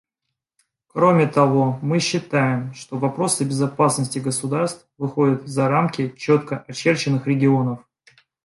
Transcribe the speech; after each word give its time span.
Кроме 0.87 1.27
того, 1.27 1.77
мы 1.83 1.99
считаем, 1.99 2.73
что 2.73 2.97
вопросы 2.97 3.43
безопасности 3.43 4.17
государств 4.17 4.87
выходят 4.97 5.45
за 5.47 5.67
рамки 5.69 6.09
четко 6.17 6.65
очерченных 6.67 7.27
регионов. 7.27 7.85